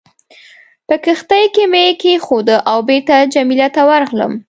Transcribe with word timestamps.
په 0.87 0.95
کښتۍ 1.05 1.45
کې 1.53 1.63
مې 1.71 1.85
کېښوده 2.01 2.57
او 2.71 2.77
بېرته 2.87 3.15
جميله 3.33 3.67
ته 3.75 3.81
ورغلم. 3.89 4.33